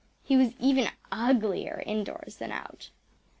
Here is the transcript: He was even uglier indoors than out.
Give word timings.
He 0.23 0.35
was 0.35 0.55
even 0.59 0.87
uglier 1.11 1.83
indoors 1.85 2.37
than 2.37 2.51
out. 2.51 2.89